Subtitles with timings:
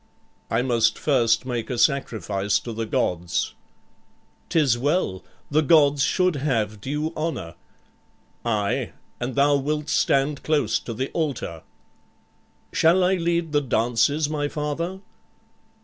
[0.49, 3.53] "I must first make a sacrifice to the gods."
[4.49, 5.23] "'Tis well.
[5.51, 7.53] The gods should have due honor."
[8.43, 11.61] "Aye, and thou wilt stand close to the altar."
[12.73, 15.01] "Shall I lead the dances, my father?"